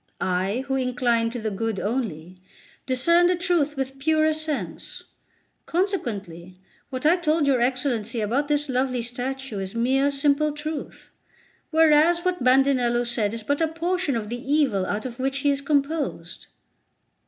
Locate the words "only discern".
1.79-3.27